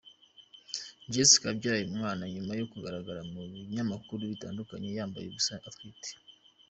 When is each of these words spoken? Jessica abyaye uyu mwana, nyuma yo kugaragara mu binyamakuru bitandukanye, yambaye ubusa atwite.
Jessica 1.13 1.45
abyaye 1.53 1.81
uyu 1.83 1.95
mwana, 1.97 2.23
nyuma 2.33 2.51
yo 2.59 2.65
kugaragara 2.71 3.21
mu 3.31 3.41
binyamakuru 3.51 4.21
bitandukanye, 4.31 4.87
yambaye 4.97 5.25
ubusa 5.27 5.53
atwite. 5.69 6.09